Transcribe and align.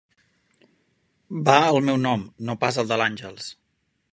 Va 1.49 1.57
al 1.67 1.79
meu 1.91 1.99
nom, 2.07 2.25
no 2.49 2.57
pas 2.65 2.81
al 2.85 2.91
de 2.93 2.99
l'Àngels. 3.03 3.53